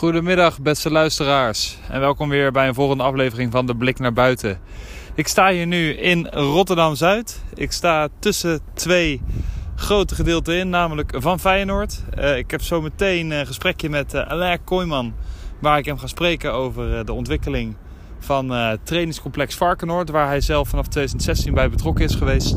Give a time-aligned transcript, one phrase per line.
[0.00, 1.76] Goedemiddag, beste luisteraars.
[1.88, 4.58] En welkom weer bij een volgende aflevering van De Blik naar Buiten.
[5.14, 7.42] Ik sta hier nu in Rotterdam Zuid.
[7.54, 9.22] Ik sta tussen twee
[9.76, 12.02] grote gedeelten in, namelijk van Feyenoord.
[12.18, 15.14] Uh, ik heb zo meteen een gesprekje met uh, Alain Kooijman,
[15.58, 17.76] waar ik hem ga spreken over uh, de ontwikkeling
[18.18, 22.56] van trainingscomplex Varkenoord, waar hij zelf vanaf 2016 bij betrokken is geweest.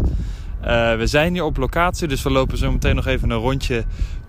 [0.63, 3.83] Uh, we zijn hier op locatie, dus we lopen zo meteen nog even een rondje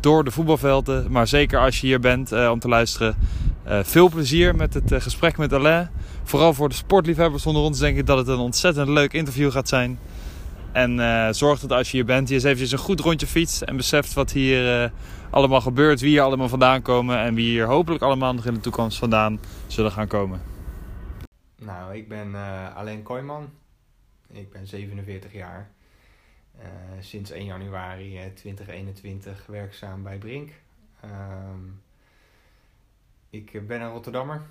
[0.04, 1.12] door de voetbalvelden.
[1.12, 3.16] Maar zeker als je hier bent uh, om te luisteren,
[3.66, 5.90] uh, veel plezier met het gesprek met Alain.
[6.22, 9.68] Vooral voor de sportliefhebbers onder ons denk ik dat het een ontzettend leuk interview gaat
[9.68, 9.98] zijn.
[10.72, 13.76] En zorg dat als je hier bent, je eens eventjes een goed rondje fietst en
[13.76, 14.92] beseft wat hier
[15.30, 18.60] allemaal gebeurt, wie hier allemaal vandaan komen en wie hier hopelijk allemaal nog in de
[18.60, 20.40] toekomst vandaan zullen gaan komen.
[21.58, 22.34] Nou, ik ben
[22.74, 23.48] Alain Kooijman.
[24.32, 25.73] Ik ben 47 jaar.
[26.58, 26.64] Uh,
[27.00, 30.50] sinds 1 januari 2021 werkzaam bij Brink.
[31.04, 31.82] Um,
[33.30, 34.42] ik ben een Rotterdammer.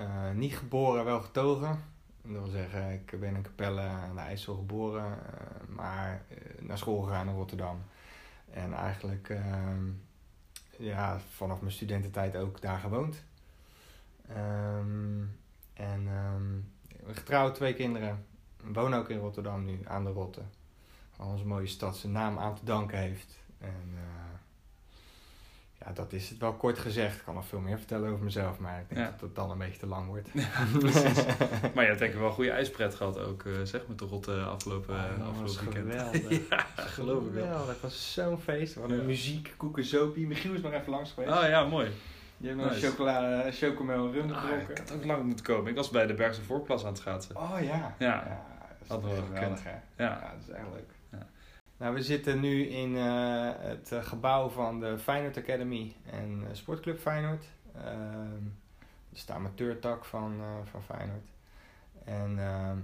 [0.00, 1.82] Uh, niet geboren, wel getogen.
[2.22, 6.22] Dat wil zeggen, ik ben in Capelle aan de IJssel geboren, uh, maar
[6.58, 7.82] naar school gegaan in Rotterdam.
[8.50, 9.84] En eigenlijk ehm,
[10.76, 13.24] ja, vanaf mijn studententijd ook daar gewoond.
[14.30, 15.36] Um,
[15.72, 16.08] en
[17.06, 18.26] getrouwd, twee kinderen.
[18.62, 20.12] Woon ook in Rotterdam nu, aan de
[21.16, 23.38] Rotte onze mooie stad zijn naam aan te danken heeft.
[23.58, 24.00] En uh,
[25.78, 27.16] ja, dat is het wel kort gezegd.
[27.16, 29.10] Ik kan nog veel meer vertellen over mezelf, maar ik denk ja.
[29.10, 30.28] dat het dan een beetje te lang wordt.
[30.34, 30.66] Ja,
[31.74, 34.04] maar je hebt denk ik wel een goede ijspret gehad ook, uh, zeg, met de
[34.04, 36.16] rotte afgelopen, oh, afgelopen weekend.
[36.16, 36.48] Geweldig.
[36.50, 37.66] ja, geloof ik wel.
[37.66, 38.74] Dat was zo'n feest.
[38.74, 39.04] Hadden ja.
[39.04, 40.26] muziek, koeken, zopie.
[40.26, 41.32] Michiel is nog even langs geweest.
[41.32, 41.90] Oh ja, mooi.
[42.36, 42.86] Je hebt nog nice.
[42.86, 45.70] chocola, chocomel rum ah, Ik had ook lang moeten komen.
[45.70, 47.36] Ik was bij de Bergse Voorplas aan het schaatsen.
[47.36, 47.94] Oh ja.
[47.98, 48.06] Ja.
[48.26, 48.46] ja
[48.86, 49.70] dat is geweldig, hè?
[49.70, 49.80] Ja.
[49.96, 50.90] ja, dat is echt leuk.
[51.84, 56.46] Nou, we zitten nu in uh, het uh, gebouw van de Feyenoord Academy en uh,
[56.52, 57.44] Sportclub Feyenoord.
[57.72, 60.40] dat is de amateurtak van,
[60.70, 61.28] van Feyenoord.
[62.04, 62.78] En ehm,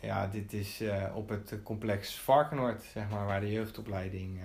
[0.00, 0.82] ja, dit is
[1.14, 4.40] op het complex Varkenoord, zeg maar, waar de jeugdopleiding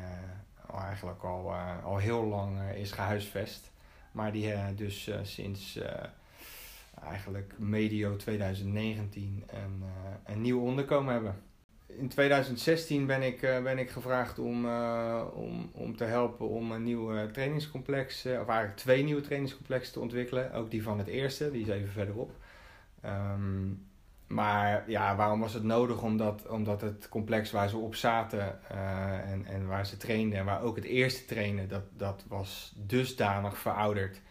[0.67, 3.71] al eigenlijk al, al heel lang is gehuisvest.
[4.11, 5.79] Maar die dus sinds
[7.03, 9.83] eigenlijk medio 2019 een,
[10.25, 11.35] een nieuw onderkomen hebben
[11.97, 16.71] in 2016 ben ik, uh, ben ik gevraagd om, uh, om, om te helpen om
[16.71, 20.53] een nieuw trainingscomplex, uh, of eigenlijk twee nieuwe trainingscomplexen te ontwikkelen.
[20.53, 22.31] Ook die van het eerste, die is even verderop.
[23.05, 23.87] Um,
[24.27, 26.01] maar ja, waarom was het nodig?
[26.01, 28.69] Omdat, omdat het complex waar ze op zaten
[29.25, 33.57] en, en waar ze trainden en waar ook het eerste trainen, dat, dat was dusdanig
[33.57, 34.21] verouderd.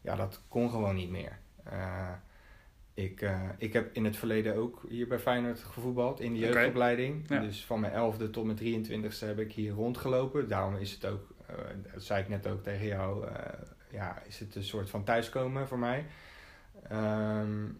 [0.00, 1.38] Ja, dat kon gewoon niet meer.
[2.98, 7.26] Ik, uh, ik heb in het verleden ook hier bij Feyenoord gevoetbald in de jeugdopleiding.
[7.28, 10.48] Dus van mijn 11e tot mijn 23e heb ik hier rondgelopen.
[10.48, 11.56] Daarom is het ook, uh,
[11.92, 13.32] dat zei ik net ook tegen jou, uh,
[13.90, 16.06] ja, is het een soort van thuiskomen voor mij.
[16.92, 17.78] Um,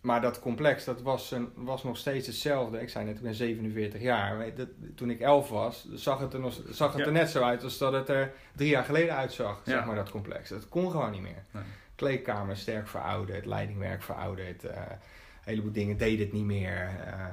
[0.00, 2.80] maar dat complex, dat was, een, was nog steeds hetzelfde.
[2.80, 4.54] Ik zei net, ik ben 47 jaar.
[4.54, 7.62] Dat, toen ik 11 was, zag het, er, nog, zag het er net zo uit
[7.62, 9.72] als dat het er drie jaar geleden uitzag, ja.
[9.72, 10.48] zeg maar, dat complex.
[10.48, 11.44] Dat kon gewoon niet meer.
[11.50, 11.62] Nee
[11.96, 14.64] kleedkamer sterk verouderd, leidingwerk verouderd.
[14.64, 16.90] Uh, een heleboel dingen deden het niet meer.
[17.06, 17.26] Uh,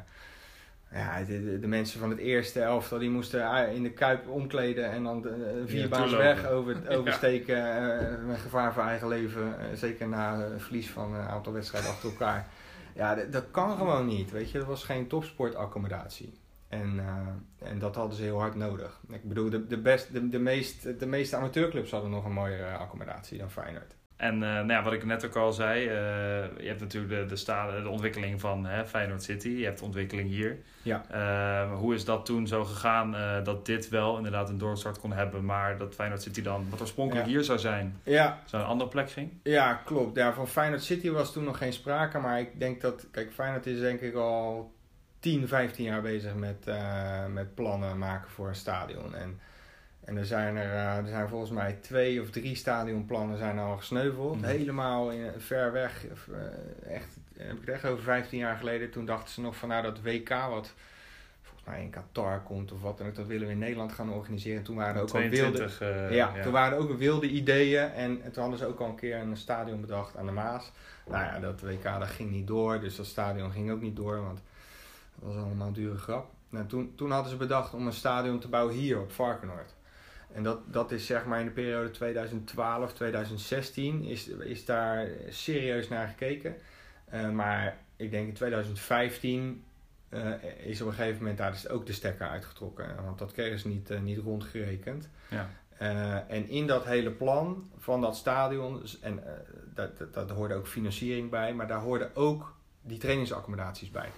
[0.91, 5.03] ja, de, de, mensen van het eerste elftal die moesten in de kuip omkleden en
[5.03, 8.17] dan de, vier ja, weg over, oversteken ja.
[8.25, 9.55] met gevaar voor eigen leven.
[9.73, 12.47] zeker na het verlies van een aantal wedstrijden achter elkaar.
[12.95, 14.31] Ja, dat, dat kan gewoon niet.
[14.31, 16.33] Weet je, dat was geen topsportaccommodatie.
[16.67, 18.99] En, uh, en dat hadden ze heel hard nodig.
[19.09, 22.77] Ik bedoel, de, de, best, de, de, meest, de meeste amateurclubs hadden nog een mooiere
[22.77, 23.95] accommodatie dan Feyenoord.
[24.15, 25.91] En uh, nou ja, wat ik net ook al zei, uh,
[26.57, 29.49] je hebt natuurlijk de, de, stade, de ontwikkeling van hè, Feyenoord City.
[29.49, 30.57] Je hebt de ontwikkeling hier.
[30.81, 31.05] Ja.
[31.11, 35.45] Uh, hoe is dat toen zo gegaan dat dit wel inderdaad een doorstart kon hebben,
[35.45, 38.39] maar dat Feyenoord City dan, wat oorspronkelijk hier zou zijn, ja.
[38.45, 39.31] zou een andere plek ging?
[39.43, 40.17] Ja, klopt.
[40.17, 43.65] Ja, van Feyenoord City was toen nog geen sprake, maar ik denk dat, kijk, Feyenoord
[43.65, 44.73] is denk ik al
[45.19, 46.65] 10, 15 jaar bezig met,
[47.33, 49.15] met plannen maken voor een stadion.
[49.15, 49.39] En
[50.05, 53.77] en er zijn er, uh, er zijn volgens mij twee of drie stadionplannen zijn al
[53.77, 54.35] gesneuveld.
[54.35, 54.45] Mhm.
[54.45, 56.05] Helemaal in, ver weg.
[56.29, 58.91] Uh, echt, heb ik het echt over 15 jaar geleden.
[58.91, 60.73] Toen dachten ze nog van nou dat WK wat
[61.41, 62.99] volgens mij in Qatar komt of wat.
[62.99, 64.63] En dat willen we in Nederland gaan organiseren.
[64.63, 67.27] Toen waren er ook 22, al wilde, uh, ja, ja, toen waren er ook wilde
[67.27, 67.91] ideeën.
[67.91, 70.71] En, en, toen hadden ze ook al een keer een stadion bedacht aan de Maas.
[71.05, 72.79] Nou ja, dat WK dat ging niet door.
[72.79, 74.21] Dus dat stadion ging ook niet door.
[74.21, 74.39] Want
[75.15, 76.31] dat was allemaal een dure grap.
[76.49, 79.73] Nou, toen, toen hadden ze bedacht om een stadion te bouwen hier op Varkenoord.
[80.33, 85.89] En dat, dat is zeg maar in de periode 2012, 2016 is, is daar serieus
[85.89, 86.55] naar gekeken.
[87.13, 89.63] Uh, maar ik denk in 2015
[90.09, 93.03] uh, eh, is op een gegeven moment daar dus ook de stekker uitgetrokken.
[93.03, 95.09] Want dat kregen ze niet, uh, niet rondgerekend.
[95.29, 95.49] Ja.
[96.27, 99.23] en in dat hele plan van dat stadion, en
[99.73, 104.09] dat, dat, dat hoorde ook financiering bij, maar daar hoorden ook die trainingsaccommodaties bij.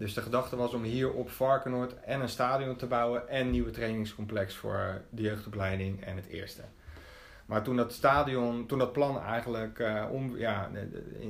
[0.00, 3.50] Dus de gedachte was om hier op Varkenoord en een stadion te bouwen en een
[3.50, 6.62] nieuwe trainingscomplex voor de jeugdopleiding en het eerste.
[7.46, 10.70] Maar toen dat stadion, toen dat plan eigenlijk uh, om, ja,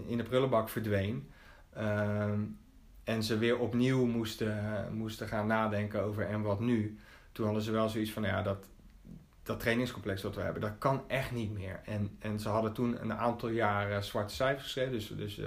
[0.06, 1.30] in, de prullenbak verdween
[1.76, 2.32] uh,
[3.04, 6.98] en ze weer opnieuw moesten, moesten gaan nadenken over en wat nu,
[7.32, 8.66] toen hadden ze wel zoiets van ja, dat,
[9.42, 11.80] dat trainingscomplex dat we hebben, dat kan echt niet meer.
[11.84, 15.40] En, en ze hadden toen een aantal jaren zwarte cijfers geschreven, dus, dus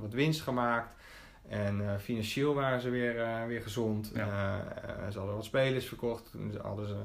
[0.00, 1.00] wat winst gemaakt.
[1.48, 4.10] En uh, financieel waren ze weer, uh, weer gezond.
[4.14, 4.26] Ja.
[4.26, 6.30] Uh, ze hadden wat spelers verkocht.
[6.30, 6.96] Toen hadden ze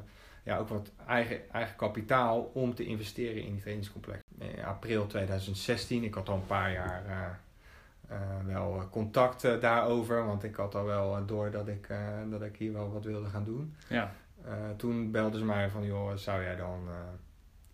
[0.44, 4.19] ja, ook wat eigen, eigen kapitaal om te investeren in die trainingscomplex.
[4.39, 7.39] In april 2016, ik had al een paar jaar
[8.45, 10.25] wel contact daarover.
[10.25, 11.88] Want ik had al wel door dat ik,
[12.30, 13.75] dat ik hier wel wat wilde gaan doen.
[13.89, 14.12] Ja.
[14.78, 16.89] toen belden ze mij van, joh, zou jij dan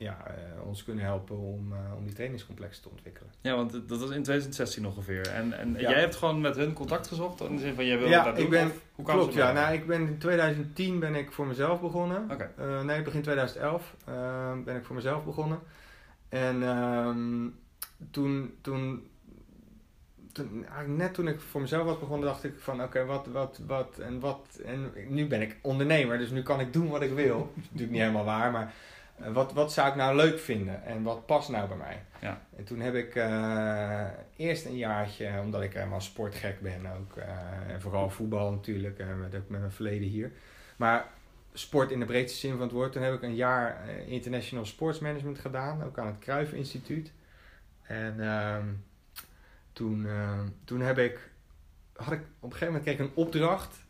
[0.03, 3.31] ja, uh, ons kunnen helpen om, uh, om die trainingscomplexen te ontwikkelen.
[3.41, 5.27] Ja, want dat was in 2016 ongeveer.
[5.27, 7.41] En, en jij hebt gewoon met hun contact gezocht?
[7.41, 8.43] In de zin van, jij wilde ja, dat doen?
[8.43, 9.51] Ik ben, hoe kan klopt, ja.
[9.51, 12.31] Nou, ik ben in 2010 ben ik voor mezelf begonnen.
[12.31, 12.49] Okay.
[12.59, 13.95] Uh, nee, begin 2011
[14.65, 15.59] ben ik voor mezelf begonnen.
[16.29, 17.55] En um,
[18.11, 19.07] toen, toen,
[20.31, 23.59] toen, net toen ik voor mezelf was begonnen, dacht ik van oké, okay, wat, wat,
[23.67, 24.59] wat en wat.
[24.65, 27.37] En nu ben ik ondernemer, dus nu kan ik doen wat ik wil.
[27.37, 30.83] dat is natuurlijk niet helemaal waar, maar eh, wat, wat zou ik nou leuk vinden
[30.83, 32.01] en wat past nou bij mij?
[32.21, 32.41] Ja.
[32.55, 37.23] En toen heb ik uh, eerst een jaartje, omdat ik helemaal sportgek ben ook, uh,
[37.73, 40.31] en vooral voetbal natuurlijk, uh, met, ook met mijn verleden hier.
[40.75, 41.05] Maar
[41.53, 42.91] sport in de breedste zin van het woord.
[42.91, 47.11] Toen heb ik een jaar International Sports Management gedaan, ook aan het Cruyff Instituut.
[47.81, 48.65] En ehm,
[49.73, 50.07] toen,
[50.63, 51.29] toen heb ik,
[51.95, 53.83] had ik op een gegeven moment kreeg ik een opdracht.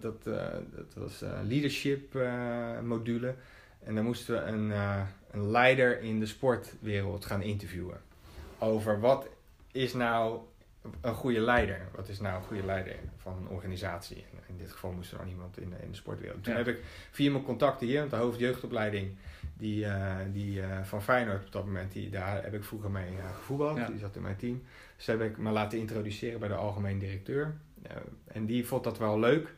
[0.00, 2.14] dat, dat was leadership
[2.82, 3.34] module.
[3.84, 8.00] En dan moesten we een, uh, een leider in de sportwereld gaan interviewen.
[8.58, 9.28] Over wat
[9.72, 10.40] is nou
[11.00, 11.88] een goede leider?
[11.94, 14.24] Wat is nou een goede leider van een organisatie?
[14.46, 16.44] In dit geval moest er dan iemand in de, in de sportwereld.
[16.44, 16.80] Toen heb ik
[17.10, 19.16] via mijn contacten hier, want de hoofdjeugdopleiding
[19.56, 23.12] die, uh, die, uh, van Feyenoord op dat moment, die, daar heb ik vroeger mee
[23.36, 23.76] gevoetbald.
[23.76, 23.86] Ja.
[23.86, 24.62] Die zat in mijn team.
[24.96, 27.56] Dus heb ik me laten introduceren bij de algemeen directeur.
[28.26, 29.54] en die vond dat wel leuk.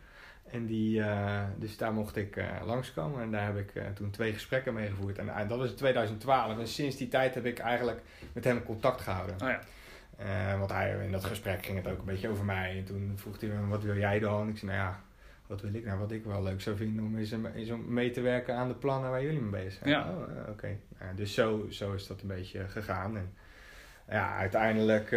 [0.50, 4.10] En die, uh, dus daar mocht ik uh, langskomen en daar heb ik uh, toen
[4.10, 5.18] twee gesprekken mee gevoerd.
[5.18, 8.02] En dat was in 2012 en sinds die tijd heb ik eigenlijk
[8.32, 9.36] met hem contact gehouden.
[9.42, 10.58] Oh ja.
[10.58, 12.78] want hij, in dat gesprek ging het ook een beetje over mij.
[12.78, 14.48] En toen vroeg hij me, wat wil jij dan?
[14.48, 15.00] Ik zei, nou ja,
[15.46, 15.98] wat wil ik nou?
[15.98, 18.74] Wat ik wel leuk zou vinden om is, is om mee te werken aan de
[18.74, 19.90] plannen waar jullie mee bezig zijn.
[19.90, 20.10] Ja.
[20.10, 20.50] Oh, oké.
[20.50, 20.78] Okay.
[21.14, 23.16] dus zo, zo is dat een beetje gegaan.
[23.16, 23.32] En
[24.08, 25.10] ja, uiteindelijk,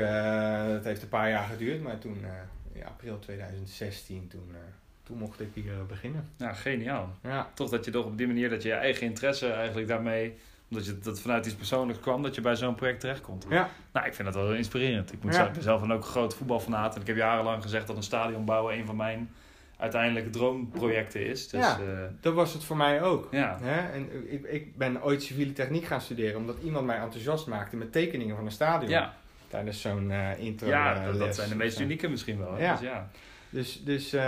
[0.73, 2.25] het heeft een paar jaar geduurd, maar toen,
[2.71, 4.55] in april 2016, toen
[5.03, 6.29] toen mocht ik hier eh, beginnen.
[6.37, 7.09] Ja, geniaal.
[7.23, 7.51] Ja.
[7.53, 10.37] Toch dat je toch op die manier dat je je eigen interesse eigenlijk daarmee,
[10.69, 13.45] omdat je dat vanuit iets persoonlijks kwam, dat je bij zo'n project terechtkomt.
[13.49, 13.69] Ja.
[13.93, 15.13] Nou, ik vind dat wel inspirerend.
[15.13, 15.51] Ik moet ja.
[15.59, 18.77] zelf dan ook een groot voetbalfanaat en ik heb jarenlang gezegd dat een stadion bouwen
[18.77, 19.29] een van mijn
[19.77, 21.47] uiteindelijke droomprojecten is.
[21.47, 23.27] Dus, ja, uh, dat was het voor mij ook.
[23.31, 23.57] Ja.
[23.61, 23.91] Hè?
[23.91, 27.91] En ik, ik ben ooit civiele techniek gaan studeren omdat iemand mij enthousiast maakte met
[27.91, 28.89] tekeningen van een stadion.
[28.89, 29.13] Ja.
[29.47, 30.67] Tijdens zo'n uh, intro.
[30.67, 32.59] Ja, dat, dat zijn de meest unieke misschien wel.
[32.59, 32.71] Ja.
[32.71, 33.09] Dus, ja.
[33.53, 34.21] Dus, dus uh,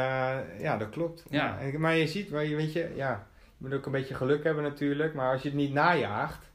[0.60, 1.24] ja, dat klopt.
[1.30, 1.60] Ja.
[1.78, 5.14] maar je ziet, je, weet je, ja, je moet ook een beetje geluk hebben natuurlijk.
[5.14, 6.52] Maar als je het niet najaagt,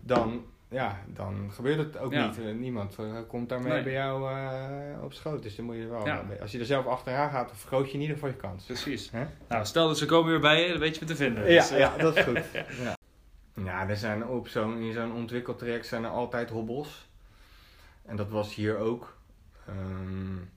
[0.00, 2.38] dan, ja, dan gebeurt het ook niet.
[2.38, 3.82] Uh, niemand uh, komt daarmee nee.
[3.82, 4.22] bij jou
[5.02, 5.42] op schoot.
[5.42, 6.08] Dus dan moet je wel,
[6.40, 8.64] als je er zelf achteraan gaat, dan vergroot je in ieder geval je kans.
[8.64, 9.10] Precies.
[9.48, 11.50] Nou, stel dat ze komen weer bij je, dan weet je me te vinden.
[11.50, 12.42] Ja, dus, ja dat is goed.
[12.82, 12.96] ja.
[13.64, 17.08] ja, er zijn op zo'n, in zo'n ontwikkeltraject zijn er altijd hobbels.
[18.06, 19.16] En dat was hier ook.
[19.68, 20.52] Um,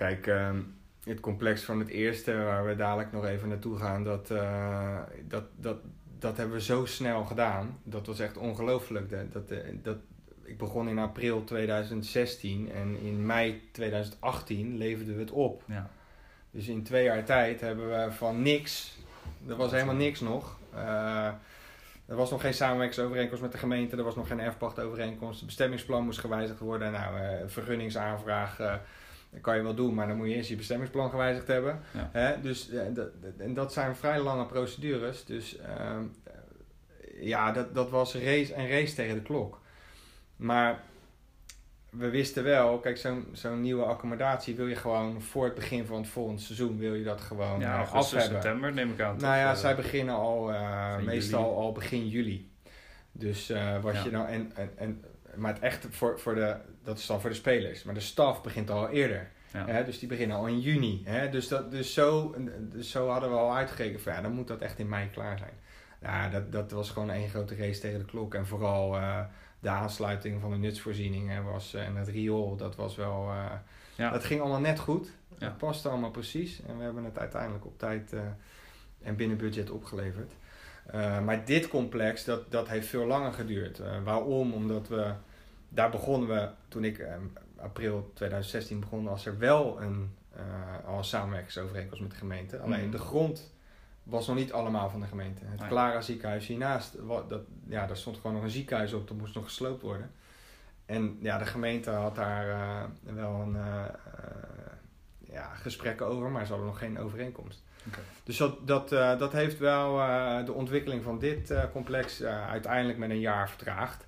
[0.00, 0.50] Kijk, uh,
[1.04, 5.44] het complex van het eerste, waar we dadelijk nog even naartoe gaan, dat, uh, dat,
[5.56, 5.76] dat,
[6.18, 7.78] dat hebben we zo snel gedaan.
[7.82, 9.10] Dat was echt ongelooflijk.
[9.10, 9.96] Dat, dat, eh, dat,
[10.42, 15.62] ik begon in april 2016 en in mei 2018 leverden we het op.
[15.66, 15.90] Ja.
[16.50, 18.98] Dus in twee jaar tijd hebben we van niks,
[19.48, 20.58] er was helemaal niks nog.
[20.74, 21.26] Uh,
[22.06, 25.38] er was nog geen samenwerkingsovereenkomst met de gemeente, er was nog geen erfpachtovereenkomst.
[25.38, 26.92] Het bestemmingsplan moest gewijzigd worden.
[26.92, 28.80] Nou, uh, vergunningsaanvraag
[29.30, 31.80] dat kan je wel doen, maar dan moet je eerst je bestemmingsplan gewijzigd hebben.
[31.92, 32.40] Hè?
[32.40, 33.08] Dus, uh, dat,
[33.38, 35.24] en dat zijn vrij lange procedures.
[35.24, 35.98] Dus uh,
[37.20, 39.60] ja, dat, dat was race, een race tegen de klok.
[40.36, 40.80] Maar
[41.90, 45.96] we wisten wel, kijk, zo'n zo'n nieuwe accommodatie wil je gewoon voor het begin van
[45.96, 48.28] het volgende seizoen wil je dat gewoon ja, uh, af hebben.
[48.28, 49.16] september neem ik aan.
[49.16, 50.52] Nou ja, zij beginnen al
[51.04, 52.50] meestal al begin juli.
[53.12, 54.04] Dus wat ja.
[54.04, 55.04] je nou en, en, en
[55.36, 57.82] maar het echt voor, voor de, dat is dan voor de spelers.
[57.82, 59.30] Maar de staf begint al eerder.
[59.52, 61.02] Hè, dus die beginnen al in juni.
[61.04, 61.28] Hè?
[61.28, 64.60] Dus, dat, dus, zo, dus zo hadden we al uitgekeken van ja, dan moet dat
[64.60, 65.52] echt in mei klaar zijn.
[66.02, 68.34] Ja, dat, dat was gewoon één grote race tegen de klok.
[68.34, 69.20] En vooral uh,
[69.60, 73.28] de aansluiting van de nutsvoorzieningen was, en het riool, dat was wel...
[73.28, 73.52] Uh,
[73.94, 74.10] ja.
[74.10, 75.12] Dat ging allemaal net goed.
[75.38, 75.46] Ja.
[75.46, 76.62] Het paste allemaal precies.
[76.66, 78.14] En we hebben het uiteindelijk op tijd
[79.02, 80.32] en binnen budget opgeleverd.
[81.24, 83.80] Maar dit complex, dat, dat heeft veel langer geduurd.
[84.04, 84.52] waarom?
[84.52, 85.12] Omdat we...
[85.68, 87.06] Daar begonnen we, toen ik
[87.56, 90.14] april 2016 begonnen, als er wel een,
[90.86, 92.58] al een samenwerkingsovereenkomst met de gemeente.
[92.58, 92.90] Alleen mhm.
[92.90, 93.52] de grond
[94.02, 95.44] was nog niet allemaal van de gemeente.
[95.44, 96.96] Het Clara ziekenhuis hiernaast,
[97.28, 100.10] dat, ja, daar stond gewoon nog een ziekenhuis op, dat moest nog gesloopt worden.
[100.86, 103.84] En ja, de gemeente had daar uh, wel een uh,
[105.32, 107.62] ja, gesprekken over, maar ze hadden nog geen overeenkomst.
[107.88, 108.02] Okay.
[108.24, 109.96] Dus dat, dat, dat heeft wel
[110.44, 114.06] de ontwikkeling van dit complex uiteindelijk met een jaar vertraagd.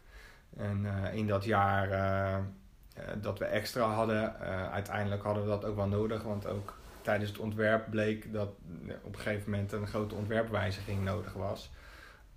[0.57, 1.89] En in dat jaar
[3.21, 4.39] dat we extra hadden,
[4.71, 8.49] uiteindelijk hadden we dat ook wel nodig, want ook tijdens het ontwerp bleek dat
[9.03, 11.71] op een gegeven moment een grote ontwerpwijziging nodig was.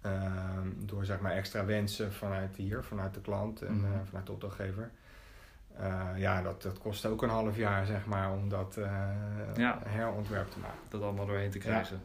[0.06, 3.94] Ehm, door zeg maar extra wensen vanuit hier, vanuit de klant en mhm.
[3.94, 4.92] eh, vanuit de opdrachtgever.
[5.80, 8.86] Uh, ja, dat, dat kost ook een half jaar zeg maar om dat uh,
[9.84, 10.80] herontwerp te maken.
[10.90, 12.02] Dat allemaal doorheen te krijgen.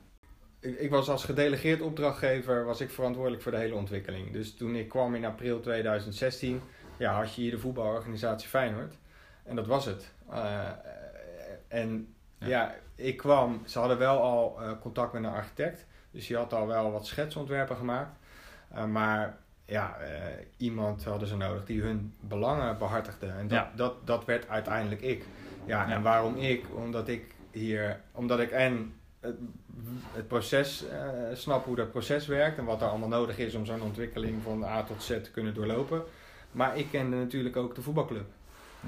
[0.61, 4.33] Ik, ik, was als gedelegeerd opdrachtgever was ik verantwoordelijk voor de hele ontwikkeling.
[4.33, 6.61] Dus toen ik kwam in april 2016,
[6.97, 8.95] ja, had je hier de voetbalorganisatie Feyenoord.
[9.45, 10.13] En dat was het.
[11.69, 12.75] en ja.
[12.95, 15.87] ik kwam, ze hadden wel al contact met een architect.
[16.11, 18.19] Dus die had al wel wat schetsontwerpen gemaakt.
[18.89, 19.39] Maar
[19.71, 20.07] ja, uh,
[20.57, 23.27] iemand hadden ze nodig die hun belangen behartigde.
[23.27, 25.25] En dat, dat, dat werd uiteindelijk ik.
[25.67, 26.65] Ja, ja, en waarom ik?
[26.75, 29.37] Omdat ik hier, omdat ik en het,
[30.13, 30.85] het proces
[31.33, 34.65] snap hoe dat proces werkt en wat er allemaal nodig is om zo'n ontwikkeling van
[34.65, 36.03] A tot Z te kunnen doorlopen.
[36.53, 38.27] Maar ik kende natuurlijk ook de voetbalclub.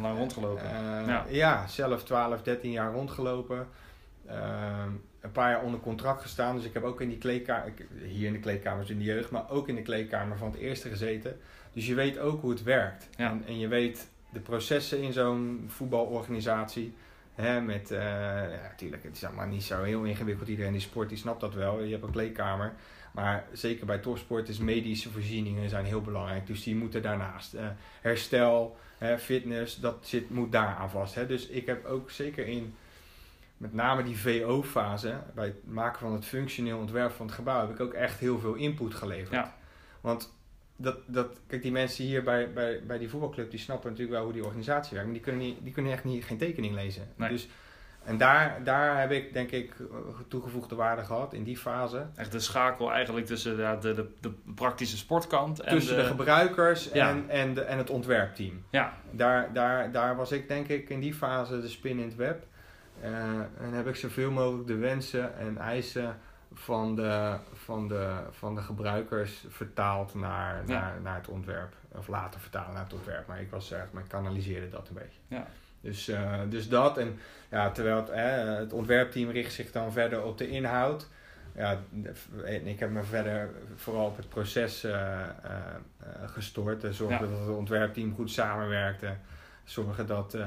[0.00, 0.64] Lang rondgelopen.
[0.64, 1.24] Uh, ja.
[1.28, 1.66] ja.
[1.66, 3.66] zelf 12, 13 jaar rondgelopen.
[5.22, 6.56] Een paar jaar onder contract gestaan.
[6.56, 9.50] Dus ik heb ook in die kleedkamer, hier in de kleedkamers in de jeugd, maar
[9.50, 11.40] ook in de kleedkamer van het eerste gezeten.
[11.72, 13.08] Dus je weet ook hoe het werkt.
[13.16, 13.30] Ja.
[13.30, 16.94] En, en je weet de processen in zo'n voetbalorganisatie.
[17.34, 20.48] Hè, met, uh, ja, natuurlijk, het is allemaal niet zo heel ingewikkeld.
[20.48, 21.82] Iedereen die sport, die snapt dat wel.
[21.82, 22.72] Je hebt een kleedkamer.
[23.12, 26.46] Maar zeker bij topsport is medische voorzieningen zijn heel belangrijk.
[26.46, 27.54] Dus die moeten daarnaast.
[27.54, 27.60] Uh,
[28.00, 28.76] herstel,
[29.18, 31.14] fitness, dat zit, moet daar aan vast.
[31.14, 31.26] Hè.
[31.26, 32.74] Dus ik heb ook zeker in
[33.62, 37.70] met name die VO-fase, bij het maken van het functioneel ontwerp van het gebouw, heb
[37.70, 39.32] ik ook echt heel veel input geleverd.
[39.32, 39.54] Ja.
[40.00, 40.34] Want
[40.76, 44.24] dat, dat, kijk, die mensen hier bij, bij, bij die voetbalclub, die snappen natuurlijk wel
[44.24, 47.08] hoe die organisatie werkt, maar die kunnen, niet, die kunnen echt niet, geen tekening lezen.
[47.16, 47.28] Nee.
[47.28, 47.48] Dus
[48.04, 49.74] en daar, daar heb ik denk ik
[50.28, 52.06] toegevoegde waarde gehad in die fase.
[52.14, 56.90] Echt de schakel eigenlijk tussen de, de, de, de praktische sportkant en tussen de, gebruikers
[56.90, 58.64] en, en, de, en het ontwerpteam.
[58.70, 58.96] Ja.
[59.10, 62.46] Daar, daar, daar was ik denk ik in die fase de spin in het web.
[63.04, 63.08] Uh,
[63.38, 66.18] en heb ik zoveel mogelijk de wensen en eisen
[66.54, 71.74] van de, van de, van de gebruikers vertaald naar, naar, naar het ontwerp.
[71.88, 73.26] Of later vertaald naar het ontwerp.
[73.26, 75.18] Maar ik was zeg maar, ik kanaliseerde dat een beetje.
[75.28, 75.46] Ja.
[75.80, 76.98] Dus, uh, dus dat.
[76.98, 77.18] En
[77.48, 81.08] ja, terwijl het, eh, het ontwerpteam richt zich dan verder op de inhoud.
[81.54, 81.78] Ja,
[82.44, 85.58] en ik heb me verder vooral op het proces uh, uh,
[86.26, 86.94] gestort.
[86.94, 89.14] Zorgen dat het ontwerpteam goed samenwerkte.
[89.72, 90.44] Zorgen dat de,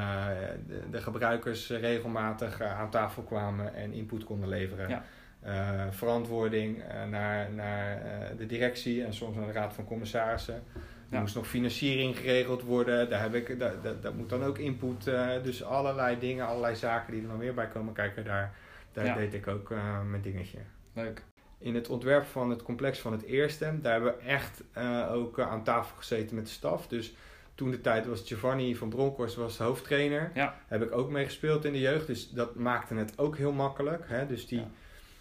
[0.91, 4.89] de, gebruikers regelmatig aan tafel kwamen en input konden leveren.
[4.89, 5.91] Ja.
[5.91, 8.01] verantwoording naar, naar
[8.38, 10.63] de directie en soms naar de raad van commissarissen.
[11.10, 13.10] Er moest nog financiering geregeld worden.
[13.10, 15.08] Daar, heb ik, daar, daar, moet dan ook input.
[15.08, 18.25] Uh, dus allerlei dingen, allerlei zaken die er nog meer bij komen kijken.
[18.25, 18.55] Daar,
[18.94, 20.58] daar deed ik ook uh, mijn dingetje.
[20.94, 21.24] Leuk.
[21.58, 25.39] In het ontwerp van het complex van het eerste, daar hebben we echt uh, ook
[25.39, 26.88] aan tafel gezeten met de staf.
[26.88, 27.15] Dus
[27.55, 30.31] toen de tijd was Giovanni van Bronckhorst was hoofdtrainer.
[30.33, 30.57] Ja.
[30.67, 32.07] Heb ik ook meegespeeld in de jeugd.
[32.07, 34.03] Dus dat maakte het ook heel makkelijk.
[34.07, 34.27] Hè?
[34.27, 34.63] Dus die,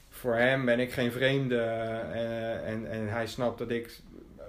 [0.08, 1.60] voor hem ben ik geen vreemde.
[2.64, 4.00] en, en hij snapt dat ik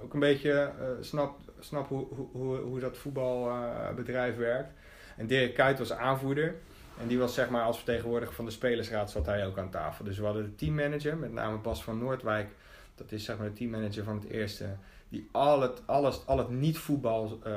[0.04, 4.74] ook een beetje uh, snap, snap hoe, hoe, hoe dat voetbalbedrijf werkt.
[5.18, 6.56] En Dirk Kuyt was aanvoerder.
[7.01, 10.06] En die was zeg maar als vertegenwoordiger van de spelersraad zat hij ook aan tafel.
[10.06, 12.48] Dus we hadden de teammanager, met name Bas van Noordwijk.
[12.96, 14.65] Dat is zeg maar de teammanager van het eerste.
[15.10, 17.54] Die al het, alles, al het niet-voetbal uh,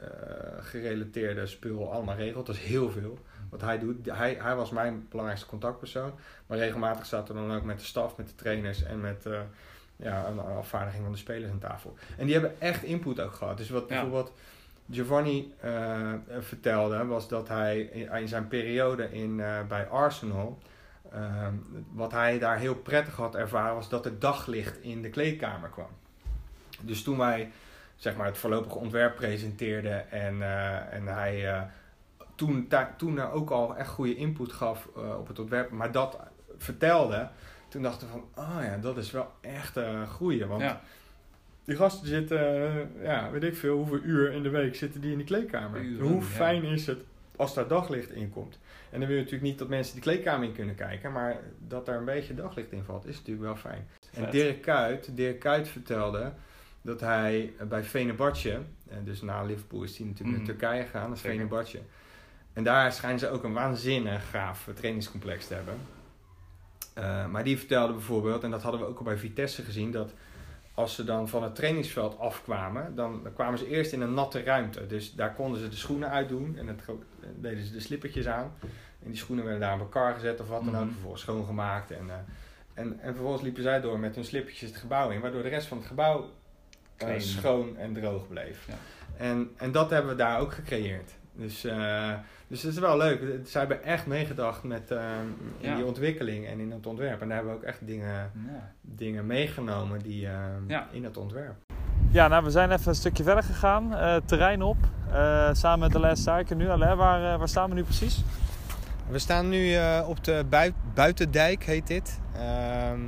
[0.00, 0.08] uh,
[0.60, 2.46] gerelateerde spul allemaal regelt.
[2.46, 3.18] Dat is heel veel
[3.50, 4.06] wat hij doet.
[4.06, 6.12] Hij, hij was mijn belangrijkste contactpersoon.
[6.46, 9.26] Maar regelmatig zat er dan ook met de staf, met de trainers en met
[9.96, 11.94] ja, een afvaardiging van de spelers aan tafel.
[12.16, 13.56] En die hebben echt input ook gehad.
[13.56, 14.32] Dus wat bijvoorbeeld
[14.90, 20.58] Giovanni uh, vertelde, was dat hij in, zijn periode in, uh, bij Arsenal,
[21.14, 21.46] uh,
[21.92, 25.90] wat hij daar heel prettig had ervaren, was dat het daglicht in de kleedkamer kwam.
[26.80, 27.50] Dus toen wij
[27.96, 30.42] zeg maar, het voorlopige ontwerp presenteerden en,
[30.92, 31.68] en hij
[32.34, 36.18] toen, toen ook al echt goede input gaf op het ontwerp, maar dat
[36.58, 37.28] vertelde,
[37.68, 40.46] toen dachten we van, oh ja, dat is wel echt een goeie.
[40.46, 40.80] Want ja.
[41.64, 42.40] die gasten zitten,
[43.02, 45.98] ja, weet ik veel, hoeveel uur in de week zitten die in de kleedkamer.
[46.00, 46.98] Hoe fijn is het
[47.36, 48.58] als daar daglicht in komt?
[48.90, 51.86] En dan wil je natuurlijk niet dat mensen die kleedkamer in kunnen kijken, maar dat
[51.86, 53.88] daar een beetje daglicht in valt, is natuurlijk wel fijn.
[54.12, 56.32] En Dirk Kuyt, Dirk Kuyt vertelde
[56.82, 58.60] dat hij bij Fenerbahce,
[59.04, 60.58] dus na Liverpool is hij natuurlijk naar mhm.
[60.58, 61.80] Turkije gegaan, naar Fenerbahce.
[62.52, 65.74] En daar schijnen ze ook een waanzinnig gaaf trainingscomplex te hebben.
[66.98, 70.12] Uh, maar die vertelde bijvoorbeeld, en dat hadden we ook al bij Vitesse gezien, dat
[70.74, 74.42] als ze dan van het trainingsveld afkwamen, dan, dan kwamen ze eerst in een natte
[74.42, 74.86] ruimte.
[74.86, 76.78] Dus daar konden ze de schoenen uitdoen en
[77.36, 78.52] deden ze de slippertjes aan.
[79.02, 81.90] En die schoenen werden daar op elkaar gezet of wat dan ook, mm vervolgens schoongemaakt.
[81.90, 82.14] En, uh,
[82.74, 85.66] en, en vervolgens liepen zij door met hun slippertjes het gebouw in, waardoor de rest
[85.66, 86.30] van het gebouw
[87.02, 88.66] uh, schoon en droog bleef.
[88.66, 88.74] Ja.
[89.16, 91.12] En, en dat hebben we daar ook gecreëerd.
[91.32, 92.12] Dus, uh,
[92.48, 93.20] dus het is wel leuk.
[93.44, 95.00] Zij hebben echt meegedacht met uh,
[95.58, 97.20] in die ontwikkeling en in het ontwerp.
[97.20, 98.32] En daar hebben we ook echt dingen,
[98.80, 101.54] dingen meegenomen die, uh, in het ontwerp.
[102.10, 103.90] Ja, nou we zijn even een stukje verder gegaan.
[104.24, 104.76] terrein op.
[105.52, 106.68] samen met de Les Cycle nu.
[106.68, 108.24] Alain, waar, waar staan we nu precies?
[109.08, 109.76] We staan nu
[110.06, 110.44] op de
[110.94, 112.20] Buitendijk, heet dit.
[112.34, 113.00] Ehm,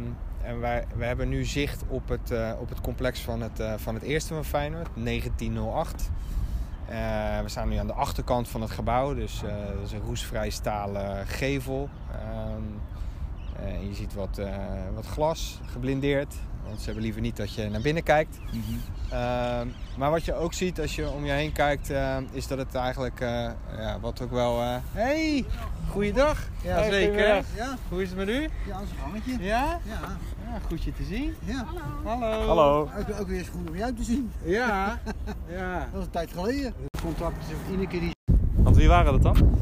[0.42, 4.02] en wij, we hebben nu zicht op het, op het complex van het, van het
[4.02, 6.11] eerste van Feyenoord, 1908.
[6.90, 9.40] Uh, we staan nu aan de achterkant van het gebouw, dus
[9.75, 11.88] dat is een roestvrij stalen gevel.
[13.61, 14.40] Uh, en je ziet wat,
[14.95, 16.35] wat glas, geblindeerd.
[16.67, 18.38] Want ze hebben liever niet dat je naar binnen kijkt.
[18.52, 19.73] Mm -hmm.
[19.99, 21.93] maar wat je ook ziet als je om je heen kijkt,
[22.33, 23.19] is dat het eigenlijk,
[23.76, 24.61] ja, wat ook wel...
[24.93, 25.45] hey,
[25.88, 26.49] goeiedag.
[26.62, 27.45] Ja, hey, zeker.
[27.57, 27.76] Ja.
[27.88, 28.49] Hoe is het met u?
[28.67, 29.45] Ja, als een gangetje.
[29.45, 29.81] Ja?
[29.85, 30.17] Ja.
[30.50, 31.35] Ja, goed je te zien.
[31.45, 31.64] Ja.
[31.64, 32.26] Hallo.
[32.26, 32.47] Hallo.
[32.47, 32.90] Hallo.
[32.99, 34.33] Ook, ook weer eens goed om jou te zien.
[34.43, 35.00] Ja.
[35.57, 35.88] ja.
[35.93, 36.75] Dat is een tijd geleden.
[36.90, 38.11] Het contract is Ineke die...
[38.55, 39.59] Want wie waren dat dan?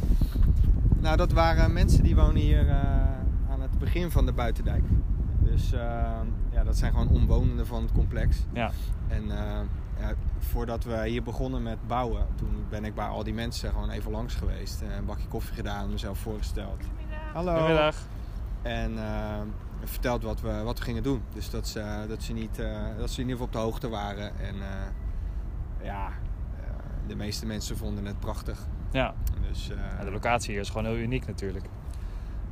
[1.01, 2.98] Nou, dat waren mensen die wonen hier uh,
[3.79, 4.85] het begin van de buitendijk.
[5.39, 5.81] Dus uh,
[6.51, 8.45] ja, dat zijn gewoon omwonenden van het complex.
[8.53, 8.71] Ja.
[9.09, 9.61] En uh,
[9.99, 13.91] ja, voordat we hier begonnen met bouwen, toen ben ik bij al die mensen gewoon
[13.91, 14.81] even langs geweest.
[14.81, 16.85] Een bakje koffie gedaan, mezelf voorgesteld.
[17.33, 17.53] Hallo.
[17.53, 17.97] Goedemiddag.
[18.63, 18.99] En
[19.85, 21.23] verteld wat we, wat we gingen doen.
[21.35, 23.89] Dus dat ze, dat, ze niet, uh, dat ze in ieder geval op de hoogte
[23.89, 24.39] waren.
[24.39, 24.65] En uh,
[25.83, 26.67] ja, uh,
[27.07, 28.67] de meeste mensen vonden het prachtig.
[28.91, 29.15] Ja.
[29.49, 31.65] Dus, ja, de locatie hier is gewoon heel uniek natuurlijk.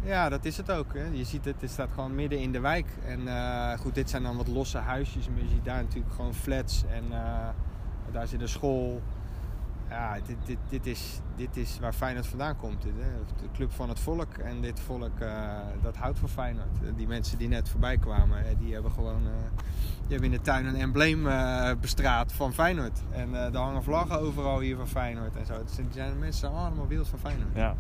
[0.06, 0.94] Ja, dat is het ook.
[0.94, 1.04] Hè.
[1.04, 2.86] Je ziet het, het staat gewoon midden in de wijk.
[3.06, 3.28] En
[3.78, 5.28] goed, dit zijn dan wat losse huisjes.
[5.28, 6.84] Maar je ziet daar natuurlijk gewoon flats.
[6.88, 7.04] En
[8.12, 9.02] daar zit een school
[9.88, 12.82] ja, dit, dit, dit, is, dit is waar Feyenoord vandaan komt.
[12.82, 13.08] Dit, hè?
[13.42, 14.36] De club van het volk.
[14.36, 15.28] En dit volk, uh,
[15.82, 16.78] dat houdt van Feyenoord.
[16.96, 19.22] Die mensen die net voorbij kwamen, die hebben gewoon...
[20.00, 21.28] Die hebben in de tuin een embleem
[21.80, 23.00] bestraat van Feyenoord.
[23.10, 25.62] En er hangen vlaggen overal hier van Feyenoord en zo.
[25.64, 27.54] Dus die zijn mensen allemaal wild van Feyenoord.
[27.54, 27.74] Ja.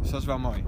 [0.00, 0.64] Dus dat is wel mooi.